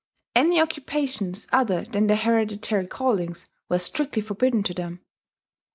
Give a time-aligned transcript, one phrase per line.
[0.35, 5.01] Any occupations other than their hereditary callings were strictly forbidden to them.